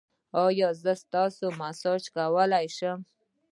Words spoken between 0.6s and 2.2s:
زه تاسو ته میسج